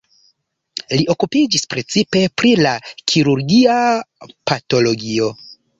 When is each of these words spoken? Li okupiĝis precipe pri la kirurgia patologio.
Li 0.99 1.05
okupiĝis 1.15 1.67
precipe 1.75 2.23
pri 2.41 2.55
la 2.67 2.73
kirurgia 3.13 3.79
patologio. 4.33 5.35